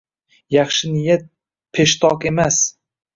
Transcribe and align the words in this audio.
Yaxshi 0.53 0.85
niyat 0.93 1.23
peshtoq 1.73 2.21
emas 2.31 2.57